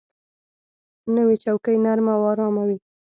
نوې 1.15 1.35
چوکۍ 1.43 1.75
نرمه 1.85 2.13
او 2.17 2.23
آرامه 2.31 2.63
وي 2.67 2.77